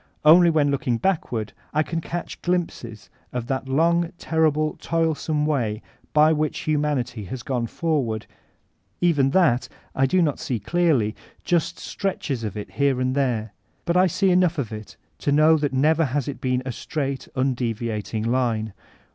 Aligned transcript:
Only 0.25 0.49
when 0.49 0.71
looking 0.71 0.97
backward, 0.97 1.53
I 1.75 1.83
can 1.83 2.01
catch 2.01 2.41
glimpses 2.41 3.11
of 3.31 3.45
that 3.45 3.69
long, 3.69 4.11
terri 4.17 4.51
ble, 4.51 4.73
toilsome 4.77 5.45
way 5.45 5.83
by 6.11 6.33
which 6.33 6.61
humanity 6.61 7.25
has 7.25 7.43
gone 7.43 7.67
forward; 7.67 8.25
even 8.99 9.29
that 9.29 9.69
I 9.93 10.07
do 10.07 10.23
not 10.23 10.39
see 10.39 10.59
clearly,— 10.59 11.15
just 11.43 11.77
stretches 11.77 12.43
of 12.43 12.57
it 12.57 12.71
here 12.71 12.99
and 12.99 13.15
tfiere. 13.15 13.51
But 13.85 13.95
I 13.95 14.07
see 14.07 14.31
enough 14.31 14.57
of 14.57 14.71
it 14.73 14.97
to 15.19 15.31
know 15.31 15.55
that 15.57 15.71
never 15.71 16.05
has 16.05 16.27
it 16.27 16.41
been 16.41 16.63
a 16.65 16.71
straight, 16.71 17.27
nndeviating 17.35 18.25
line. 18.25 18.73